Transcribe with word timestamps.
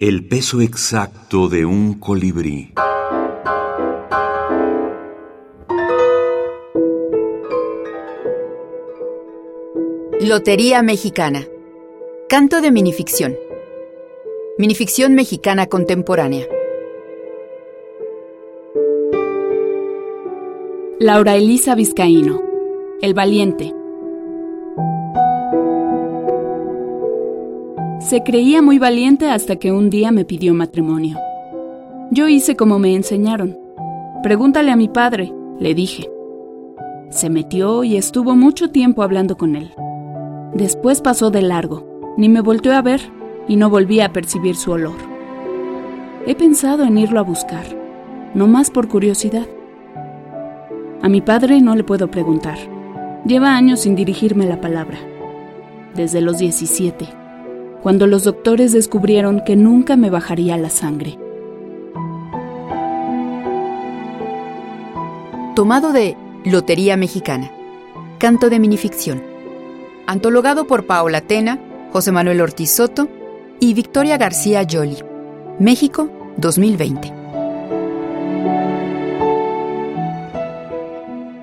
El 0.00 0.26
peso 0.26 0.62
exacto 0.62 1.50
de 1.50 1.66
un 1.66 2.00
colibrí. 2.00 2.72
Lotería 10.22 10.82
Mexicana. 10.82 11.46
Canto 12.30 12.62
de 12.62 12.70
minificción. 12.70 13.36
Minificción 14.56 15.14
mexicana 15.14 15.66
contemporánea. 15.66 16.48
Laura 20.98 21.36
Elisa 21.36 21.74
Vizcaíno. 21.74 22.40
El 23.02 23.12
valiente. 23.12 23.74
Se 28.10 28.24
creía 28.24 28.60
muy 28.60 28.80
valiente 28.80 29.28
hasta 29.30 29.54
que 29.54 29.70
un 29.70 29.88
día 29.88 30.10
me 30.10 30.24
pidió 30.24 30.52
matrimonio. 30.52 31.16
Yo 32.10 32.26
hice 32.26 32.56
como 32.56 32.80
me 32.80 32.96
enseñaron. 32.96 33.56
Pregúntale 34.24 34.72
a 34.72 34.76
mi 34.76 34.88
padre, 34.88 35.32
le 35.60 35.76
dije. 35.76 36.10
Se 37.10 37.30
metió 37.30 37.84
y 37.84 37.96
estuvo 37.96 38.34
mucho 38.34 38.72
tiempo 38.72 39.04
hablando 39.04 39.36
con 39.36 39.54
él. 39.54 39.70
Después 40.54 41.00
pasó 41.00 41.30
de 41.30 41.42
largo, 41.42 41.86
ni 42.16 42.28
me 42.28 42.40
volteó 42.40 42.72
a 42.72 42.82
ver 42.82 43.00
y 43.46 43.54
no 43.54 43.70
volví 43.70 44.00
a 44.00 44.12
percibir 44.12 44.56
su 44.56 44.72
olor. 44.72 44.98
He 46.26 46.34
pensado 46.34 46.82
en 46.82 46.98
irlo 46.98 47.20
a 47.20 47.22
buscar, 47.22 47.64
no 48.34 48.48
más 48.48 48.72
por 48.72 48.88
curiosidad. 48.88 49.46
A 51.00 51.08
mi 51.08 51.20
padre 51.20 51.60
no 51.60 51.76
le 51.76 51.84
puedo 51.84 52.10
preguntar. 52.10 52.58
Lleva 53.24 53.54
años 53.54 53.78
sin 53.78 53.94
dirigirme 53.94 54.46
la 54.46 54.60
palabra. 54.60 54.98
Desde 55.94 56.20
los 56.20 56.38
17, 56.38 57.19
cuando 57.82 58.06
los 58.06 58.24
doctores 58.24 58.72
descubrieron 58.72 59.42
que 59.44 59.56
nunca 59.56 59.96
me 59.96 60.10
bajaría 60.10 60.56
la 60.56 60.70
sangre. 60.70 61.18
Tomado 65.54 65.92
de 65.92 66.16
Lotería 66.44 66.96
Mexicana. 66.96 67.50
Canto 68.18 68.50
de 68.50 68.58
minificción. 68.58 69.22
Antologado 70.06 70.66
por 70.66 70.86
Paola 70.86 71.20
Tena, 71.20 71.58
José 71.92 72.12
Manuel 72.12 72.40
Ortiz 72.40 72.70
Soto 72.70 73.08
y 73.60 73.74
Victoria 73.74 74.16
García 74.16 74.62
Yoli. 74.62 74.98
México, 75.58 76.10
2020. 76.36 77.12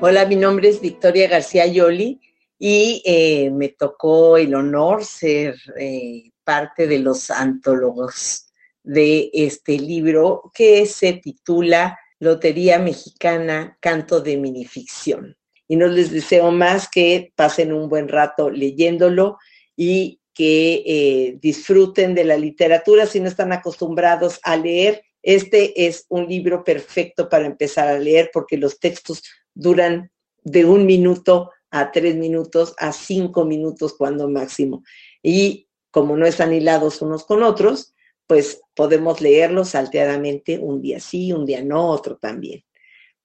Hola, 0.00 0.26
mi 0.26 0.36
nombre 0.36 0.68
es 0.68 0.80
Victoria 0.80 1.28
García 1.28 1.66
Yoli 1.66 2.20
y 2.58 3.02
eh, 3.04 3.50
me 3.50 3.68
tocó 3.68 4.36
el 4.36 4.54
honor 4.54 5.04
ser 5.04 5.56
eh, 5.78 6.30
parte 6.44 6.86
de 6.86 6.98
los 6.98 7.30
antólogos 7.30 8.46
de 8.82 9.30
este 9.32 9.78
libro 9.78 10.50
que 10.54 10.86
se 10.86 11.14
titula 11.14 11.98
Lotería 12.18 12.78
Mexicana, 12.78 13.76
Canto 13.80 14.20
de 14.20 14.36
Minificción. 14.36 15.36
Y 15.68 15.76
no 15.76 15.88
les 15.88 16.12
deseo 16.12 16.50
más 16.52 16.88
que 16.88 17.32
pasen 17.34 17.72
un 17.72 17.88
buen 17.88 18.08
rato 18.08 18.48
leyéndolo 18.48 19.38
y 19.76 20.20
que 20.32 20.82
eh, 20.86 21.38
disfruten 21.40 22.14
de 22.14 22.24
la 22.24 22.36
literatura 22.36 23.06
si 23.06 23.20
no 23.20 23.28
están 23.28 23.52
acostumbrados 23.52 24.38
a 24.44 24.56
leer. 24.56 25.02
Este 25.22 25.86
es 25.86 26.06
un 26.08 26.28
libro 26.28 26.62
perfecto 26.62 27.28
para 27.28 27.46
empezar 27.46 27.88
a 27.88 27.98
leer 27.98 28.30
porque 28.32 28.56
los 28.56 28.78
textos 28.78 29.22
duran 29.54 30.10
de 30.44 30.64
un 30.64 30.86
minuto 30.86 31.50
a 31.70 31.90
tres 31.92 32.16
minutos 32.16 32.74
a 32.78 32.92
cinco 32.92 33.44
minutos 33.44 33.94
cuando 33.94 34.28
máximo. 34.28 34.82
Y 35.22 35.68
como 35.90 36.16
no 36.16 36.26
están 36.26 36.52
hilados 36.52 37.02
unos 37.02 37.24
con 37.24 37.42
otros, 37.42 37.94
pues 38.26 38.60
podemos 38.74 39.20
leerlos 39.20 39.70
salteadamente 39.70 40.58
un 40.58 40.82
día 40.82 41.00
sí, 41.00 41.32
un 41.32 41.46
día 41.46 41.62
no, 41.62 41.88
otro 41.88 42.16
también. 42.16 42.64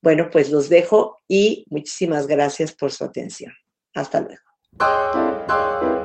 Bueno, 0.02 0.30
pues 0.32 0.52
los 0.52 0.70
dejo 0.70 1.18
y 1.28 1.66
muchísimas 1.70 2.28
gracias 2.28 2.74
por 2.74 2.92
su 2.92 3.04
atención. 3.04 3.54
Hasta 3.94 4.22
luego. 4.22 6.01